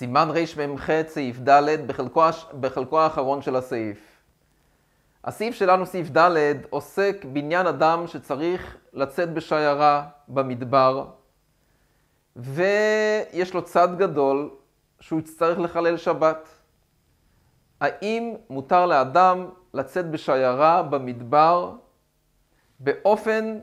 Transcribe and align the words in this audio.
סימן 0.00 0.28
רמ"ח 0.30 0.90
סעיף 1.06 1.38
ד' 1.48 1.86
בחלקו, 1.86 2.24
בחלקו 2.60 3.00
האחרון 3.00 3.42
של 3.42 3.56
הסעיף. 3.56 3.98
הסעיף 5.24 5.54
שלנו, 5.54 5.86
סעיף 5.86 6.16
ד', 6.16 6.56
עוסק 6.70 7.24
בעניין 7.32 7.66
אדם 7.66 8.06
שצריך 8.06 8.76
לצאת 8.92 9.34
בשיירה 9.34 10.06
במדבר, 10.28 11.06
ויש 12.36 13.54
לו 13.54 13.64
צד 13.64 13.98
גדול 13.98 14.50
שהוא 15.00 15.20
יצטרך 15.20 15.58
לחלל 15.58 15.96
שבת. 15.96 16.48
האם 17.80 18.34
מותר 18.50 18.86
לאדם 18.86 19.48
לצאת 19.74 20.10
בשיירה 20.10 20.82
במדבר 20.82 21.72
באופן 22.78 23.58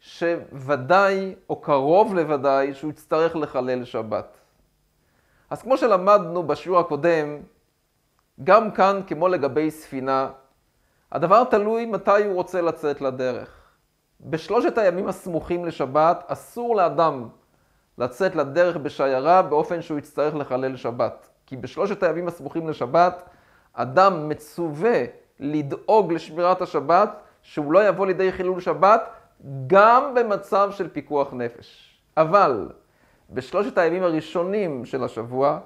שוודאי 0.00 1.34
או 1.48 1.56
קרוב 1.60 2.14
לוודאי 2.14 2.74
שהוא 2.74 2.90
יצטרך 2.90 3.36
לחלל 3.36 3.84
שבת? 3.84 4.43
אז 5.54 5.62
כמו 5.62 5.76
שלמדנו 5.76 6.42
בשיעור 6.42 6.78
הקודם, 6.78 7.38
גם 8.44 8.70
כאן, 8.70 9.00
כמו 9.06 9.28
לגבי 9.28 9.70
ספינה, 9.70 10.30
הדבר 11.12 11.44
תלוי 11.44 11.86
מתי 11.86 12.24
הוא 12.24 12.34
רוצה 12.34 12.60
לצאת 12.60 13.00
לדרך. 13.00 13.50
בשלושת 14.20 14.78
הימים 14.78 15.08
הסמוכים 15.08 15.64
לשבת 15.64 16.24
אסור 16.26 16.76
לאדם 16.76 17.28
לצאת 17.98 18.36
לדרך 18.36 18.76
בשיירה 18.76 19.42
באופן 19.42 19.82
שהוא 19.82 19.98
יצטרך 19.98 20.34
לחלל 20.34 20.76
שבת. 20.76 21.28
כי 21.46 21.56
בשלושת 21.56 22.02
הימים 22.02 22.28
הסמוכים 22.28 22.68
לשבת, 22.68 23.22
אדם 23.72 24.28
מצווה 24.28 25.04
לדאוג 25.40 26.12
לשמירת 26.12 26.62
השבת, 26.62 27.10
שהוא 27.42 27.72
לא 27.72 27.88
יבוא 27.88 28.06
לידי 28.06 28.32
חילול 28.32 28.60
שבת, 28.60 29.08
גם 29.66 30.14
במצב 30.14 30.70
של 30.72 30.88
פיקוח 30.88 31.32
נפש. 31.32 31.98
אבל 32.16 32.68
בשלושת 33.30 33.78
הימים 33.78 34.02
הראשונים 34.02 34.84
של 34.84 35.04
השבוע, 35.04 35.58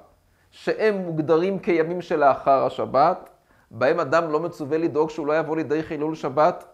שהם 0.51 0.97
מוגדרים 0.97 1.59
כימים 1.59 2.01
שלאחר 2.01 2.67
השבת, 2.67 3.31
בהם 3.71 4.01
אדם 4.01 4.31
לא 4.31 4.41
מצווה 4.41 4.79
לדאוג 4.79 5.11
שהוא 5.11 5.27
לא 5.27 5.39
יבוא 5.39 5.57
לידי 5.57 5.83
חילול 5.83 6.15
שבת. 6.15 6.65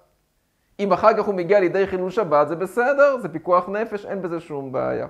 אם 0.80 0.92
אחר 0.92 1.16
כך 1.16 1.24
הוא 1.24 1.34
מגיע 1.34 1.60
לידי 1.60 1.86
חילול 1.86 2.10
שבת, 2.10 2.48
זה 2.48 2.56
בסדר, 2.56 3.18
זה 3.18 3.28
פיקוח 3.28 3.68
נפש, 3.68 4.06
אין 4.06 4.22
בזה 4.22 4.40
שום 4.40 4.72
בעיה. 4.72 5.06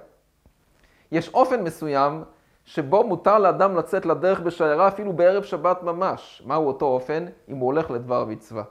יש 1.12 1.28
אופן 1.28 1.62
מסוים 1.62 2.24
שבו 2.64 3.04
מותר 3.04 3.38
לאדם 3.38 3.76
לצאת 3.76 4.06
לדרך 4.06 4.40
בשיירה 4.40 4.88
אפילו 4.88 5.12
בערב 5.12 5.42
שבת 5.42 5.82
ממש. 5.82 6.42
מהו 6.46 6.66
אותו 6.66 6.86
אופן? 6.86 7.24
אם 7.48 7.56
הוא 7.56 7.66
הולך 7.66 7.90
לדבר 7.90 8.24
מצווה. 8.24 8.62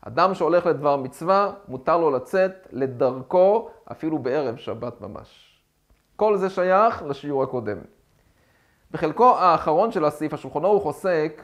אדם 0.00 0.34
שהולך 0.34 0.66
לדבר 0.66 0.96
מצווה, 0.96 1.52
מותר 1.68 1.96
לו 1.96 2.10
לצאת 2.10 2.68
לדרכו 2.72 3.70
אפילו 3.92 4.18
בערב 4.18 4.56
שבת 4.56 5.00
ממש. 5.00 5.51
כל 6.16 6.36
זה 6.36 6.50
שייך 6.50 7.02
לשיעור 7.02 7.42
הקודם. 7.42 7.78
בחלקו 8.90 9.38
האחרון 9.38 9.92
של 9.92 10.04
הסעיף, 10.04 10.34
השולחנו 10.34 10.68
הוא 10.68 10.80
חוסק, 10.80 11.42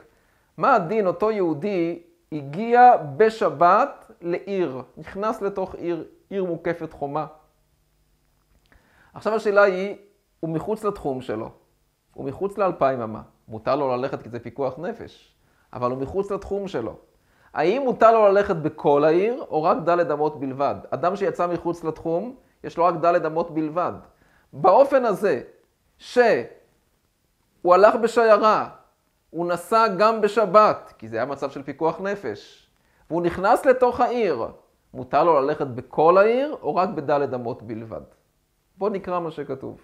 מה 0.56 0.74
הדין 0.74 1.06
אותו 1.06 1.30
יהודי 1.30 2.02
הגיע 2.32 2.96
בשבת 3.16 4.10
לעיר, 4.20 4.82
נכנס 4.96 5.42
לתוך 5.42 5.74
עיר, 5.74 6.04
עיר 6.30 6.44
מוקפת 6.44 6.92
חומה. 6.92 7.26
עכשיו 9.14 9.34
השאלה 9.34 9.62
היא, 9.62 9.96
הוא 10.40 10.50
מחוץ 10.50 10.84
לתחום 10.84 11.20
שלו, 11.20 11.50
הוא 12.14 12.24
מחוץ 12.24 12.58
לאלפיים 12.58 13.00
אמה. 13.00 13.22
מותר 13.48 13.76
לו 13.76 13.96
ללכת 13.96 14.22
כי 14.22 14.28
זה 14.28 14.38
פיקוח 14.40 14.78
נפש, 14.78 15.34
אבל 15.72 15.90
הוא 15.90 15.98
מחוץ 15.98 16.30
לתחום 16.30 16.68
שלו. 16.68 16.94
האם 17.54 17.82
מותר 17.82 18.12
לו 18.12 18.28
ללכת 18.28 18.56
בכל 18.56 19.04
העיר, 19.04 19.44
או 19.50 19.62
רק 19.62 19.78
ד' 19.78 20.10
אמות 20.10 20.40
בלבד? 20.40 20.74
אדם 20.90 21.16
שיצא 21.16 21.46
מחוץ 21.46 21.84
לתחום, 21.84 22.36
יש 22.64 22.76
לו 22.78 22.84
רק 22.84 22.94
ד' 22.94 23.26
אמות 23.26 23.50
בלבד. 23.50 23.92
באופן 24.52 25.04
הזה, 25.04 25.40
שהוא 25.98 26.44
הלך 27.64 27.94
בשיירה, 27.94 28.68
הוא 29.30 29.46
נסע 29.46 29.88
גם 29.88 30.20
בשבת, 30.20 30.92
כי 30.98 31.08
זה 31.08 31.16
היה 31.16 31.26
מצב 31.26 31.50
של 31.50 31.62
פיקוח 31.62 32.00
נפש, 32.00 32.68
והוא 33.10 33.22
נכנס 33.22 33.66
לתוך 33.66 34.00
העיר, 34.00 34.46
מותר 34.94 35.24
לו 35.24 35.40
ללכת 35.40 35.66
בכל 35.66 36.18
העיר 36.18 36.56
או 36.62 36.76
רק 36.76 36.88
בדלת 36.88 37.34
אמות 37.34 37.62
בלבד? 37.62 38.00
בואו 38.78 38.90
נקרא 38.90 39.20
מה 39.20 39.30
שכתוב. 39.30 39.80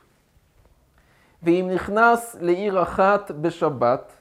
ואם 1.43 1.71
נכנס 1.75 2.37
לעיר 2.41 2.83
אחת 2.83 3.31
בשבת, 3.31 4.13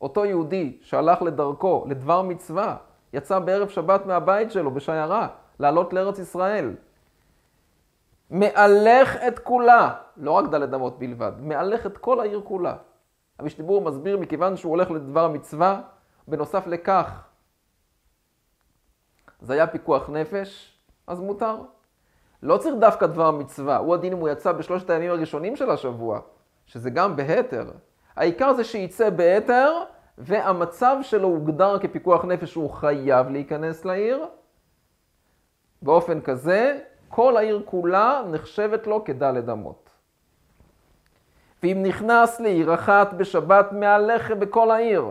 אותו 0.00 0.24
יהודי 0.24 0.78
שהלך 0.82 1.22
לדרכו, 1.22 1.84
לדבר 1.88 2.22
מצווה, 2.22 2.76
יצא 3.12 3.38
בערב 3.38 3.68
שבת 3.68 4.06
מהבית 4.06 4.52
שלו 4.52 4.70
בשיירה, 4.70 5.28
לעלות 5.58 5.92
לארץ 5.92 6.18
ישראל. 6.18 6.74
מהלך 8.32 9.16
את 9.16 9.38
כולה, 9.38 9.94
לא 10.16 10.30
רק 10.30 10.50
דלת 10.50 10.74
אמות 10.74 10.98
בלבד, 10.98 11.32
מהלך 11.38 11.86
את 11.86 11.98
כל 11.98 12.20
העיר 12.20 12.40
כולה. 12.44 12.76
המשתיבור 13.38 13.80
מסביר 13.80 14.18
מכיוון 14.18 14.56
שהוא 14.56 14.70
הולך 14.70 14.90
לדבר 14.90 15.24
המצווה, 15.24 15.80
בנוסף 16.28 16.66
לכך, 16.66 17.28
זה 19.40 19.52
היה 19.52 19.66
פיקוח 19.66 20.10
נפש, 20.10 20.78
אז 21.06 21.20
מותר. 21.20 21.56
לא 22.42 22.56
צריך 22.58 22.74
דווקא 22.80 23.06
דבר 23.06 23.30
מצווה, 23.30 23.76
הוא 23.76 23.94
הדין 23.94 24.12
אם 24.12 24.18
הוא 24.18 24.28
יצא 24.28 24.52
בשלושת 24.52 24.90
הימים 24.90 25.10
הראשונים 25.10 25.56
של 25.56 25.70
השבוע, 25.70 26.20
שזה 26.66 26.90
גם 26.90 27.16
בהתר. 27.16 27.70
העיקר 28.16 28.54
זה 28.54 28.64
שייצא 28.64 29.10
בהתר, 29.10 29.72
והמצב 30.18 30.96
שלו 31.02 31.28
הוגדר 31.28 31.78
כפיקוח 31.78 32.24
נפש, 32.24 32.54
הוא 32.54 32.70
חייב 32.70 33.28
להיכנס 33.28 33.84
לעיר. 33.84 34.26
באופן 35.82 36.20
כזה, 36.20 36.78
כל 37.14 37.36
העיר 37.36 37.62
כולה 37.64 38.22
נחשבת 38.30 38.86
לו 38.86 39.04
כדלת 39.04 39.48
אמות. 39.48 39.90
ואם 41.62 41.82
נכנס 41.82 42.40
לעיר 42.40 42.74
אחת 42.74 43.12
בשבת 43.12 43.72
מהלך 43.72 44.30
בכל 44.30 44.70
העיר, 44.70 45.04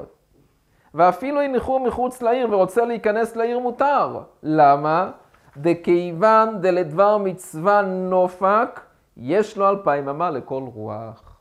ואפילו 0.93 1.45
אם 1.45 1.51
נחו 1.55 1.79
מחוץ 1.79 2.21
לעיר 2.21 2.53
ורוצה 2.53 2.85
להיכנס 2.85 3.35
לעיר 3.35 3.59
מותר. 3.59 4.19
למה? 4.43 5.11
דכיוון 5.57 6.61
דלדבר 6.61 7.17
מצווה 7.17 7.81
נופק, 7.81 8.79
יש 9.17 9.57
לו 9.57 9.69
אלפיים 9.69 10.09
אמה 10.09 10.29
לכל 10.29 10.63
רוח. 10.73 11.39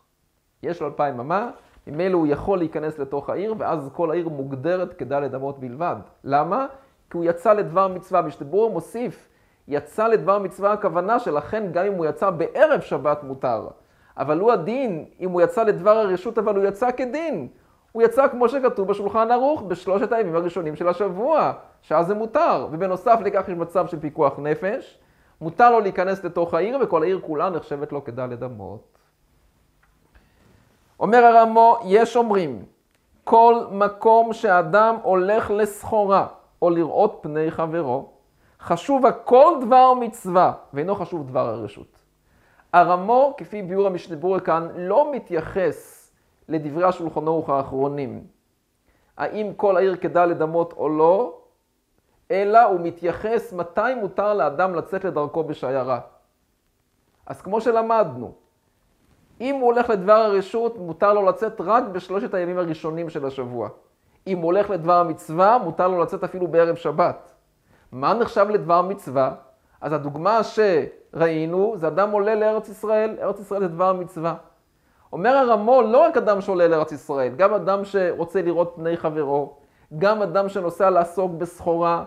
יש 0.62 0.80
לו 0.80 0.86
אלפיים 0.86 1.20
אמה, 1.20 1.50
ממילא 1.86 2.16
הוא 2.16 2.26
יכול 2.26 2.58
להיכנס 2.58 2.98
לתוך 2.98 3.30
העיר, 3.30 3.54
ואז 3.58 3.90
כל 3.92 4.10
העיר 4.10 4.28
מוגדרת 4.28 4.92
כדלת 4.92 5.34
אמות 5.34 5.58
בלבד. 5.58 5.96
למה? 6.24 6.66
כי 7.10 7.16
הוא 7.16 7.24
יצא 7.24 7.52
לדבר 7.52 7.88
מצווה. 7.88 8.22
משתבור 8.22 8.70
מוסיף 8.70 9.29
יצא 9.70 10.06
לדבר 10.06 10.38
מצווה 10.38 10.72
הכוונה 10.72 11.18
שלכן 11.18 11.72
גם 11.72 11.86
אם 11.86 11.92
הוא 11.92 12.06
יצא 12.06 12.30
בערב 12.30 12.80
שבת 12.80 13.22
מותר. 13.22 13.68
אבל 14.16 14.40
הוא 14.40 14.52
הדין, 14.52 15.04
אם 15.20 15.30
הוא 15.30 15.42
יצא 15.42 15.62
לדבר 15.62 15.98
הרשות, 15.98 16.38
אבל 16.38 16.56
הוא 16.56 16.64
יצא 16.64 16.90
כדין. 16.90 17.48
הוא 17.92 18.02
יצא 18.02 18.28
כמו 18.28 18.48
שכתוב 18.48 18.88
בשולחן 18.88 19.30
ערוך, 19.30 19.62
בשלושת 19.62 20.12
הימים 20.12 20.36
הראשונים 20.36 20.76
של 20.76 20.88
השבוע, 20.88 21.52
שאז 21.82 22.06
זה 22.06 22.14
מותר. 22.14 22.66
ובנוסף 22.70 23.18
לכך 23.24 23.48
יש 23.48 23.54
מצב 23.54 23.86
של 23.86 24.00
פיקוח 24.00 24.38
נפש, 24.38 24.98
מותר 25.40 25.70
לו 25.70 25.80
להיכנס 25.80 26.24
לתוך 26.24 26.54
העיר, 26.54 26.78
וכל 26.82 27.02
העיר 27.02 27.20
כולה 27.26 27.50
נחשבת 27.50 27.92
לו 27.92 28.04
כדלת 28.04 28.42
אמות. 28.42 28.98
אומר 31.00 31.24
הרמו, 31.24 31.78
יש 31.84 32.16
אומרים, 32.16 32.64
כל 33.24 33.54
מקום 33.70 34.32
שאדם 34.32 34.96
הולך 35.02 35.50
לסחורה, 35.50 36.26
או 36.62 36.70
לראות 36.70 37.18
פני 37.22 37.50
חברו, 37.50 38.19
חשוב 38.60 39.06
הכל 39.06 39.54
דבר 39.66 39.94
מצווה, 39.94 40.52
ואינו 40.72 40.94
חשוב 40.94 41.28
דבר 41.28 41.48
הרשות. 41.48 41.98
הרמו, 42.72 43.34
כפי 43.36 43.62
ביאור 43.62 43.86
המשנה 43.86 44.40
כאן, 44.40 44.68
לא 44.76 45.12
מתייחס 45.12 46.10
לדברי 46.48 46.84
השולחן 46.84 47.26
ערוך 47.26 47.50
האחרונים, 47.50 48.24
האם 49.16 49.52
כל 49.56 49.76
העיר 49.76 49.96
כדאי 49.96 50.26
לדמות 50.26 50.72
או 50.72 50.88
לא, 50.88 51.38
אלא 52.30 52.62
הוא 52.62 52.80
מתייחס 52.80 53.52
מתי 53.52 53.94
מותר 54.00 54.34
לאדם 54.34 54.74
לצאת 54.74 55.04
לדרכו 55.04 55.44
בשיירה. 55.44 56.00
אז 57.26 57.42
כמו 57.42 57.60
שלמדנו, 57.60 58.32
אם 59.40 59.54
הוא 59.54 59.64
הולך 59.64 59.90
לדבר 59.90 60.12
הרשות, 60.12 60.78
מותר 60.78 61.12
לו 61.12 61.26
לצאת 61.26 61.60
רק 61.60 61.84
בשלושת 61.84 62.34
הימים 62.34 62.58
הראשונים 62.58 63.10
של 63.10 63.26
השבוע. 63.26 63.68
אם 64.26 64.38
הוא 64.38 64.44
הולך 64.44 64.70
לדבר 64.70 65.00
המצווה, 65.00 65.58
מותר 65.58 65.88
לו 65.88 66.02
לצאת 66.02 66.24
אפילו 66.24 66.48
בערב 66.48 66.76
שבת. 66.76 67.29
מה 67.92 68.14
נחשב 68.14 68.46
לדבר 68.50 68.82
מצווה? 68.82 69.34
אז 69.80 69.92
הדוגמה 69.92 70.40
שראינו 70.42 71.74
זה 71.76 71.86
אדם 71.88 72.10
עולה 72.10 72.34
לארץ 72.34 72.68
ישראל, 72.68 73.16
ארץ 73.20 73.40
ישראל 73.40 73.60
זה 73.60 73.68
דבר 73.68 73.92
מצווה. 73.92 74.34
אומר 75.12 75.30
הרמו, 75.30 75.82
לא 75.82 75.98
רק 75.98 76.16
אדם 76.16 76.40
שעולה 76.40 76.68
לארץ 76.68 76.92
ישראל, 76.92 77.34
גם 77.36 77.54
אדם 77.54 77.84
שרוצה 77.84 78.42
לראות 78.42 78.72
פני 78.76 78.96
חברו, 78.96 79.56
גם 79.98 80.22
אדם 80.22 80.48
שנוסע 80.48 80.90
לעסוק 80.90 81.32
בסחורה, 81.32 82.04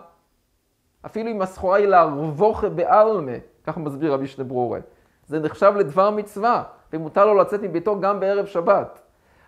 אפילו 1.05 1.31
אם 1.31 1.41
הסחורה 1.41 1.77
היא 1.77 1.87
להרבוך 1.87 2.63
בעלמה, 2.63 3.31
ככה 3.63 3.79
מסביר 3.79 4.13
רבי 4.13 4.27
שנברורה. 4.27 4.79
זה 5.27 5.39
נחשב 5.39 5.73
לדבר 5.77 6.09
מצווה, 6.09 6.63
ומותר 6.93 7.25
לו 7.25 7.35
לצאת 7.35 7.61
מביתו 7.61 7.99
גם 7.99 8.19
בערב 8.19 8.45
שבת. 8.45 9.01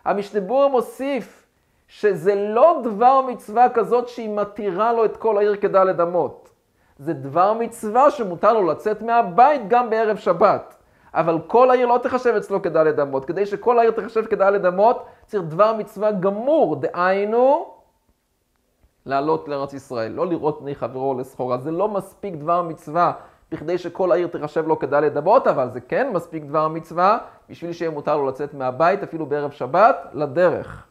המשנה 0.06 0.68
מוסיף 0.72 1.45
שזה 1.88 2.36
לא 2.36 2.82
דבר 2.84 3.22
מצווה 3.22 3.70
כזאת 3.70 4.08
שהיא 4.08 4.30
מתירה 4.30 4.94
לו 4.94 5.06
את 5.06 5.18
כל 5.18 5.38
העיר 5.38 5.56
כדלת 5.56 6.00
אמות. 6.00 6.50
זה 6.98 7.14
דבר 7.14 7.54
מצווה 7.54 8.12
שמותר 8.12 8.54
לו 8.54 8.68
לצאת 8.68 9.02
מהבית 9.02 9.62
גם 9.68 9.90
בערב 9.90 10.18
שבת. 10.18 10.76
אבל 11.14 11.40
כל 11.48 11.72
העיר 11.72 11.88
לא 11.88 12.00
תחשב 12.04 12.34
אצלו 12.38 12.62
כדלת 12.62 13.00
אמות. 13.00 13.26
כדי 13.26 13.46
שכל 13.46 13.80
העיר 13.80 13.92
תחשב 13.92 14.26
כדלת 14.26 14.66
אמות, 14.66 15.06
צריך 15.26 15.44
דבר 15.44 15.74
מצווה 15.74 16.12
גמור, 16.12 16.76
דהיינו, 16.76 17.74
לעלות 19.06 19.48
לארץ 19.48 19.74
ישראל, 19.74 20.12
לא 20.12 20.28
לראות 20.28 20.58
פני 20.60 20.76
חברו 20.76 21.14
לסחורה. 21.14 21.58
זה 21.58 21.72
לא 21.72 21.88
מספיק 21.88 22.36
דבר 22.36 22.62
מצווה 22.62 23.12
בכדי 23.52 23.78
שכל 23.78 24.12
העיר 24.12 24.28
תחשב 24.28 24.68
לו 24.68 24.80
כדלת 24.80 25.18
אמות, 25.18 25.48
אבל 25.48 25.70
זה 25.70 25.82
כן 25.82 26.10
מספיק 26.14 26.44
דבר 26.44 26.68
מצווה 26.68 27.18
בשביל 27.50 27.74
שיהיה 27.74 27.92
מותר 27.92 28.18
לו 28.18 28.28
לצאת 28.28 28.54
מהבית, 28.54 29.04
אפילו 29.04 29.26
בערב 29.26 29.52
שבת, 29.52 30.08
לדרך. 30.14 30.88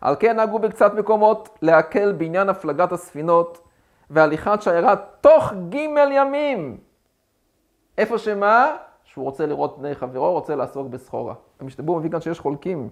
על 0.00 0.16
כן 0.18 0.36
נהגו 0.36 0.58
בקצת 0.58 0.94
מקומות 0.94 1.58
להקל 1.62 2.12
בעניין 2.12 2.48
הפלגת 2.48 2.92
הספינות 2.92 3.68
והליכת 4.10 4.62
שיירה 4.62 4.96
תוך 5.20 5.52
ג' 5.68 5.76
ימים. 6.10 6.78
איפה 7.98 8.18
שמה? 8.18 8.76
שהוא 9.04 9.24
רוצה 9.24 9.46
לראות 9.46 9.74
פני 9.78 9.94
חברו, 9.94 10.32
רוצה 10.32 10.56
לעסוק 10.56 10.88
בסחורה. 10.88 11.34
המשתבור 11.60 11.98
מביא 11.98 12.10
כאן 12.10 12.20
שיש 12.20 12.40
חולקים 12.40 12.90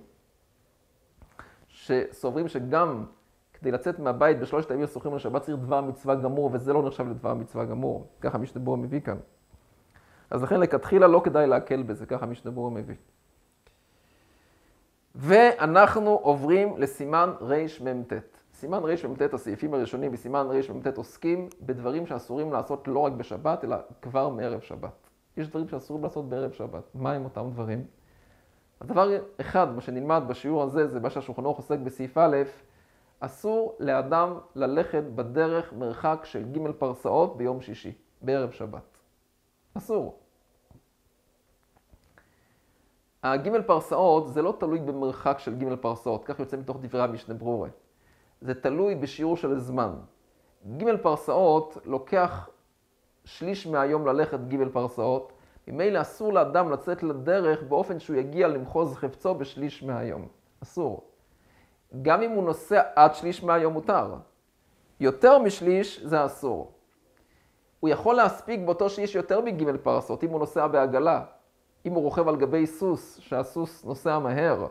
שסוברים 1.69 2.49
שגם 2.49 3.05
כדי 3.53 3.71
לצאת 3.71 3.99
מהבית 3.99 4.39
בשלושת 4.39 4.71
הימים 4.71 4.85
הסוחרים 4.85 5.17
לשבת 5.17 5.43
צריך 5.43 5.59
דבר 5.59 5.81
מצווה 5.81 6.15
גמור, 6.15 6.51
וזה 6.53 6.73
לא 6.73 6.83
נחשב 6.83 7.09
לדבר 7.09 7.35
מצווה 7.35 7.65
גמור. 7.65 8.07
ככה 8.21 8.39
משתבור 8.39 8.77
מביא 8.77 9.01
כאן. 9.01 9.17
אז 10.31 10.43
לכן 10.43 10.61
לכתחילה 10.61 11.07
לא 11.07 11.21
כדאי 11.25 11.47
להקל 11.47 11.83
בזה, 11.83 12.07
ככה 12.07 12.27
משתבור 12.27 12.71
מביא. 12.71 12.95
ואנחנו 15.19 16.11
עוברים 16.11 16.77
לסימן 16.79 17.31
רמ"ט. 17.41 18.13
סימן 18.55 18.83
רמ"ט, 19.05 19.35
הסעיפים 19.35 19.75
הראשונים 19.75 20.13
בסימן 20.13 20.47
רמ"ט 20.47 20.97
עוסקים 20.97 21.49
בדברים 21.61 22.07
שאסורים 22.07 22.53
לעשות 22.53 22.89
לא 22.89 22.99
רק 22.99 23.13
בשבת, 23.13 23.65
אלא 23.65 23.77
כבר 24.03 24.29
מערב 24.29 24.61
שבת. 24.61 25.09
יש 25.37 25.49
דברים 25.49 25.69
שאסורים 25.69 26.05
לעשות 26.05 26.29
בערב 26.29 26.53
שבת. 26.53 26.83
מה 26.95 27.13
הם 27.13 27.25
אותם 27.25 27.51
דברים? 27.51 27.85
הדבר 28.81 29.19
אחד, 29.41 29.75
מה 29.75 29.81
שנלמד 29.81 30.23
בשיעור 30.27 30.63
הזה, 30.63 30.87
זה 30.87 31.01
מה 31.01 31.11
שהשולחן 31.11 31.45
ערוך 31.45 31.57
עוסק 31.57 31.79
בסעיף 31.79 32.19
א', 32.19 32.37
אסור 33.21 33.77
לאדם 33.81 34.39
ללכת 34.55 35.03
בדרך 35.15 35.73
מרחק 35.73 36.21
של 36.25 36.45
ג' 36.53 36.71
פרסאות 36.79 37.37
ביום 37.37 37.61
שישי, 37.61 37.93
בערב 38.23 38.51
שבת. 38.51 38.99
אסור. 39.75 40.19
הגימל 43.33 43.63
פרסאות 43.63 44.29
זה 44.29 44.43
לא 44.43 44.55
תלוי 44.59 44.79
במרחק 44.79 45.39
של 45.39 45.55
גימל 45.55 45.77
פרסאות, 45.77 46.25
כך 46.25 46.39
יוצא 46.39 46.57
מתוך 46.57 46.77
דברי 46.81 47.03
המשנה 47.03 47.35
ברורה. 47.35 47.69
זה 48.41 48.55
תלוי 48.55 48.95
בשיעור 48.95 49.37
של 49.37 49.59
זמן. 49.59 49.95
גימל 50.77 50.97
פרסאות 50.97 51.79
לוקח 51.85 52.49
שליש 53.25 53.67
מהיום 53.67 54.07
ללכת 54.07 54.41
גימל 54.49 54.69
פרסאות, 54.69 55.33
ממילא 55.69 56.01
אסור 56.01 56.33
לאדם 56.33 56.71
לצאת 56.71 57.03
לדרך 57.03 57.63
באופן 57.63 58.01
שהוא 58.01 58.17
יגיע 58.17 58.49
למחוז 58.49 58.95
חפצו 58.95 59.35
בשליש 59.35 59.83
מהיום. 59.83 60.29
אסור. 60.63 61.11
גם 62.03 62.23
אם 62.23 62.31
הוא 62.31 62.45
נוסע 62.45 62.83
עד 62.97 63.15
שליש 63.15 63.45
מהיום 63.45 63.73
מותר. 63.73 64.15
יותר 65.01 65.39
משליש 65.39 66.01
זה 66.05 66.25
אסור. 66.25 66.73
הוא 67.81 67.91
יכול 67.91 68.15
להספיק 68.15 68.61
באותו 68.61 68.91
שיש 68.91 69.15
יותר 69.15 69.41
מגימל 69.41 69.77
פרסות 69.77 70.25
אם 70.25 70.31
הוא 70.31 70.41
נוסע 70.41 70.67
בעגלה. 70.67 71.25
אם 71.87 71.93
הוא 71.93 72.03
רוכב 72.03 72.29
על 72.29 72.37
גבי 72.37 72.67
סוס, 72.67 73.19
שהסוס 73.21 73.85
נוסע 73.85 74.19
מהר, 74.19 74.67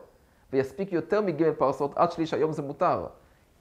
ויספיק 0.54 0.92
יותר 0.92 1.21
מגימל 1.21 1.54
פרסות 1.54 1.92
עד 1.95 2.12
שליש 2.12 2.33
היום 2.33 2.51
זה 2.51 2.62
מותר. 2.62 3.06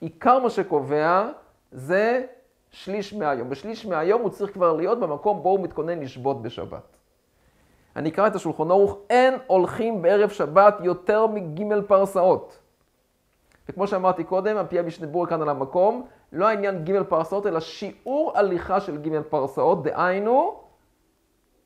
עיקר 0.01 0.39
מה 0.39 0.49
שקובע 0.49 1.29
זה 1.71 2.25
שליש 2.71 3.13
מהיום. 3.13 3.49
בשליש 3.49 3.85
מהיום 3.85 4.21
הוא 4.21 4.29
צריך 4.29 4.53
כבר 4.53 4.73
להיות 4.73 4.99
במקום 4.99 5.43
בו 5.43 5.49
הוא 5.49 5.59
מתכונן 5.59 5.99
לשבות 5.99 6.41
בשבת. 6.41 6.97
אני 7.95 8.09
אקרא 8.09 8.27
את 8.27 8.35
השולחון 8.35 8.71
ערוך, 8.71 8.97
אין 9.09 9.33
הולכים 9.47 10.01
בערב 10.01 10.29
שבת 10.29 10.75
יותר 10.83 11.27
מגימל 11.27 11.81
פרסאות. 11.81 12.59
וכמו 13.69 13.87
שאמרתי 13.87 14.23
קודם, 14.23 14.57
על 14.57 14.65
פי 14.65 14.79
המשנה 14.79 15.07
ברורה 15.07 15.27
כאן 15.27 15.41
על 15.41 15.49
המקום, 15.49 16.07
לא 16.31 16.47
העניין 16.47 16.83
גימל 16.83 17.03
פרסאות, 17.03 17.47
אלא 17.47 17.59
שיעור 17.59 18.37
הליכה 18.37 18.79
של 18.79 18.97
גימל 18.97 19.23
פרסאות, 19.23 19.83
דהיינו, 19.83 20.59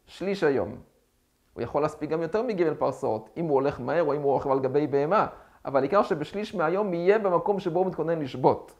שליש 0.05 0.43
היום. 0.43 0.90
הוא 1.53 1.63
יכול 1.63 1.81
להספיק 1.81 2.09
גם 2.09 2.21
יותר 2.21 2.43
מגימל 2.43 2.73
פרסאות, 2.73 3.29
אם 3.37 3.45
הוא 3.45 3.53
הולך 3.53 3.79
מהר 3.79 4.03
או 4.03 4.13
אם 4.13 4.21
הוא 4.21 4.31
רוכב 4.31 4.51
על 4.51 4.59
גבי 4.59 4.87
בהמה, 4.87 5.27
אבל 5.65 5.79
העיקר 5.79 6.03
שבשליש 6.03 6.55
מהיום 6.55 6.93
יהיה 6.93 7.19
במקום 7.19 7.59
שבו 7.59 7.79
הוא 7.79 7.87
מתכונן 7.87 8.19
לשבות. 8.19 8.73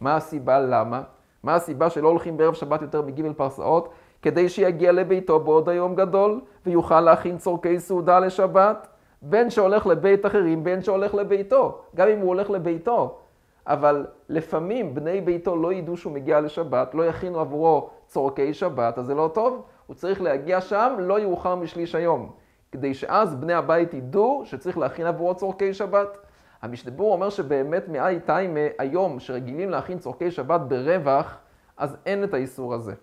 מה 0.00 0.16
הסיבה? 0.16 0.58
למה? 0.60 1.02
מה 1.42 1.54
הסיבה 1.54 1.90
שלא 1.90 2.08
הולכים 2.08 2.36
בערב 2.36 2.54
שבת 2.54 2.82
יותר 2.82 3.02
מגימל 3.02 3.32
פרסאות? 3.32 3.88
כדי 4.22 4.48
שיגיע 4.48 4.92
לביתו 4.92 5.40
בעוד 5.40 5.68
היום 5.68 5.94
גדול, 5.94 6.40
ויוכל 6.66 7.00
להכין 7.00 7.38
צורכי 7.38 7.80
סעודה 7.80 8.18
לשבת, 8.18 8.88
בין 9.22 9.50
שהולך 9.50 9.86
לבית 9.86 10.26
אחרים, 10.26 10.64
בין 10.64 10.82
שהולך 10.82 11.14
לביתו, 11.14 11.78
גם 11.96 12.08
אם 12.08 12.18
הוא 12.18 12.28
הולך 12.28 12.50
לביתו. 12.50 13.18
אבל 13.66 14.06
לפעמים 14.28 14.94
בני 14.94 15.20
ביתו 15.20 15.56
לא 15.56 15.72
ידעו 15.72 15.96
שהוא 15.96 16.12
מגיע 16.12 16.40
לשבת, 16.40 16.94
לא 16.94 17.06
יכינו 17.06 17.40
עבורו 17.40 17.90
צורכי 18.06 18.54
שבת, 18.54 18.98
אז 18.98 19.06
זה 19.06 19.14
לא 19.14 19.30
טוב. 19.34 19.62
הוא 19.88 19.94
צריך 19.94 20.22
להגיע 20.22 20.60
שם 20.60 20.96
לא 20.98 21.20
יאוחר 21.20 21.54
משליש 21.54 21.94
היום, 21.94 22.32
כדי 22.72 22.94
שאז 22.94 23.34
בני 23.34 23.54
הבית 23.54 23.94
ידעו 23.94 24.42
שצריך 24.44 24.78
להכין 24.78 25.06
עבורו 25.06 25.34
צורכי 25.34 25.74
שבת. 25.74 26.18
המשתבור 26.62 27.12
אומר 27.12 27.30
שבאמת 27.30 27.88
מאי 27.88 28.20
טיימה 28.20 28.60
היום 28.78 29.20
שרגילים 29.20 29.70
להכין 29.70 29.98
צורכי 29.98 30.30
שבת 30.30 30.60
ברווח, 30.60 31.38
אז 31.76 31.96
אין 32.06 32.24
את 32.24 32.34
האיסור 32.34 32.74
הזה. 32.74 32.94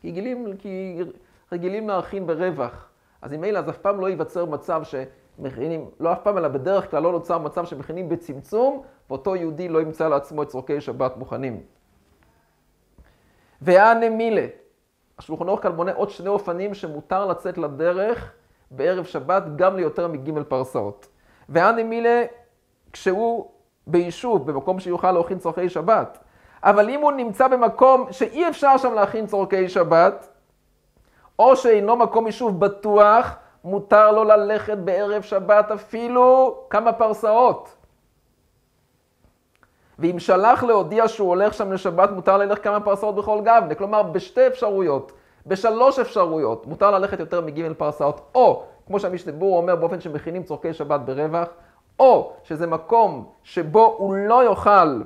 כי 0.00 0.08
רגילים, 0.08 0.56
כי 0.58 1.00
רגילים 1.52 1.88
להכין 1.88 2.26
ברווח. 2.26 2.88
אז 3.22 3.32
ממילא 3.32 3.58
אז 3.58 3.68
אף 3.68 3.78
פעם 3.78 4.00
לא 4.00 4.08
ייווצר 4.08 4.44
מצב 4.44 4.82
שמכינים, 4.84 5.90
לא 6.00 6.12
אף 6.12 6.18
פעם, 6.22 6.38
אלא 6.38 6.48
בדרך 6.48 6.90
כלל 6.90 7.02
לא 7.02 7.12
נוצר 7.12 7.38
מצב 7.38 7.64
שמכינים 7.64 8.08
בצמצום, 8.08 8.82
ואותו 9.10 9.36
יהודי 9.36 9.68
לא 9.68 9.82
ימצא 9.82 10.08
לעצמו 10.08 10.42
את 10.42 10.48
צורכי 10.48 10.80
שבת 10.80 11.16
מוכנים. 11.16 11.62
והנמילה, 13.62 14.46
השולחן 15.22 15.48
ערוך 15.48 15.62
כאן 15.62 15.72
מונה 15.72 15.92
עוד 15.92 16.10
שני 16.10 16.28
אופנים 16.28 16.74
שמותר 16.74 17.26
לצאת 17.26 17.58
לדרך 17.58 18.32
בערב 18.70 19.04
שבת 19.04 19.42
גם 19.56 19.76
ליותר 19.76 20.08
מג' 20.08 20.42
פרסאות. 20.48 21.08
והנמילה, 21.48 22.24
כשהוא 22.92 23.50
ביישוב, 23.86 24.50
במקום 24.50 24.80
שיוכל 24.80 25.12
להכין 25.12 25.38
צורכי 25.38 25.68
שבת, 25.68 26.18
אבל 26.62 26.90
אם 26.90 27.00
הוא 27.00 27.12
נמצא 27.12 27.48
במקום 27.48 28.06
שאי 28.10 28.48
אפשר 28.48 28.76
שם 28.76 28.94
להכין 28.94 29.26
צורכי 29.26 29.68
שבת, 29.68 30.28
או 31.38 31.56
שאינו 31.56 31.96
מקום 31.96 32.26
יישוב 32.26 32.60
בטוח, 32.60 33.36
מותר 33.64 34.12
לו 34.12 34.24
ללכת 34.24 34.78
בערב 34.78 35.22
שבת 35.22 35.70
אפילו 35.70 36.56
כמה 36.70 36.92
פרסאות. 36.92 37.76
ואם 40.02 40.18
שלח 40.18 40.62
להודיע 40.62 41.08
שהוא 41.08 41.28
הולך 41.28 41.54
שם 41.54 41.72
לשבת, 41.72 42.10
מותר 42.10 42.38
ללכת 42.38 42.62
כמה 42.62 42.80
פרסאות 42.80 43.14
בכל 43.14 43.40
גבנה. 43.40 43.74
כלומר, 43.74 44.02
בשתי 44.02 44.46
אפשרויות, 44.46 45.12
בשלוש 45.46 45.98
אפשרויות, 45.98 46.66
מותר 46.66 46.90
ללכת 46.90 47.20
יותר 47.20 47.40
מג' 47.40 47.72
פרסאות, 47.72 48.20
או, 48.34 48.62
כמו 48.86 49.00
שהמשנה 49.00 49.32
בור 49.32 49.56
אומר, 49.56 49.76
באופן 49.76 50.00
שמכינים 50.00 50.42
צורכי 50.42 50.72
שבת 50.72 51.00
ברווח, 51.00 51.48
או 51.98 52.32
שזה 52.42 52.66
מקום 52.66 53.26
שבו 53.42 53.94
הוא 53.98 54.14
לא 54.14 54.44
יוכל 54.44 55.02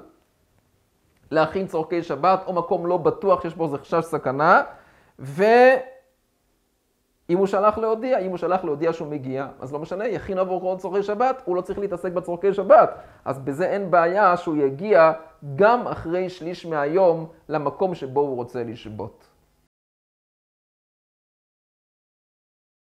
להכין 1.31 1.67
צורכי 1.67 2.03
שבת, 2.03 2.41
או 2.47 2.53
מקום 2.53 2.87
לא 2.87 2.97
בטוח 2.97 3.43
שיש 3.43 3.55
בו 3.55 3.69
חשש 3.69 4.05
סכנה, 4.05 4.63
ו... 5.19 5.45
אם 7.31 7.39
הוא 7.39 7.47
שלח 7.47 7.79
להודיע, 7.79 8.19
אם 8.19 8.31
הוא 8.31 8.39
שלח 8.39 8.65
להודיע 8.65 8.93
שהוא 8.93 9.09
מגיע, 9.09 9.47
אז 9.61 9.73
לא 9.73 9.79
משנה, 9.79 10.07
יכין 10.07 10.39
עבור 10.39 10.77
צורכי 10.77 11.03
שבת, 11.03 11.43
הוא 11.45 11.57
לא 11.57 11.61
צריך 11.61 11.79
להתעסק 11.79 12.13
בצורכי 12.13 12.55
שבת. 12.55 12.95
אז 13.25 13.39
בזה 13.39 13.67
אין 13.67 13.91
בעיה 13.91 14.37
שהוא 14.37 14.57
יגיע 14.57 15.13
גם 15.57 15.87
אחרי 15.87 16.29
שליש 16.29 16.67
מהיום 16.67 17.27
למקום 17.49 17.95
שבו 17.95 18.21
הוא 18.21 18.37
רוצה 18.37 18.65
לשבות. 18.65 19.26